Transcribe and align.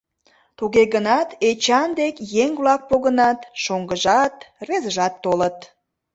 Туге 0.57 0.83
гынат 0.93 1.29
Эчан 1.49 1.89
дек 1.99 2.15
еҥ-влак 2.43 2.81
погынат, 2.89 3.39
шоҥгыжат, 3.63 4.35
рвезыжат 4.65 5.13
толыт. 5.23 5.57